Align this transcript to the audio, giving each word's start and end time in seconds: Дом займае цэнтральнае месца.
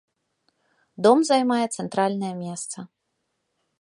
Дом 1.07 1.19
займае 1.31 1.65
цэнтральнае 1.81 2.33
месца. 2.43 2.77